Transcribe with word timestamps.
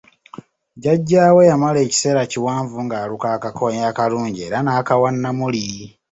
Jjaja 0.77 1.23
we 1.35 1.43
yamala 1.51 1.77
ekiseera 1.85 2.23
kiwanvu 2.31 2.77
nga 2.85 2.95
aluka 3.03 3.27
akakooyi 3.37 3.79
akalungi 3.89 4.25
ennyo 4.39 4.43
era 4.47 4.57
n'akawa 4.61 5.09
Namuli. 5.21 5.65